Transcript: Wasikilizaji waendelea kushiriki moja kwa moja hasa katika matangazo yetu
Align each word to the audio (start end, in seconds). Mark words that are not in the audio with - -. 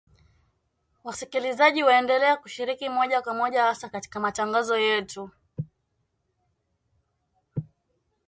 Wasikilizaji 1.03 1.83
waendelea 1.83 2.37
kushiriki 2.37 2.89
moja 2.89 3.21
kwa 3.21 3.33
moja 3.33 3.63
hasa 3.63 3.89
katika 3.89 4.19
matangazo 4.19 4.77
yetu 4.77 5.29